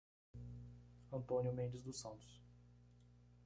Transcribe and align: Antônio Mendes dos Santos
Antônio 1.11 1.53
Mendes 1.53 1.83
dos 1.83 1.99
Santos 1.99 2.41